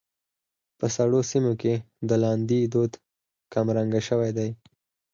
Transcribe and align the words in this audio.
په 0.77 0.85
سړو 0.95 1.19
سيمو 1.31 1.53
کې 1.61 1.73
د 2.09 2.11
لاندي 2.23 2.61
دود 2.73 2.91
کمرنګه 3.53 4.01
شوى 4.07 4.31
دى. 4.37 4.49